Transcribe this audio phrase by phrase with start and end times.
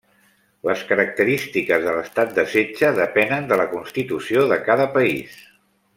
[0.67, 5.37] Les característiques de l'estat de setge depenen de la constitució de cada país.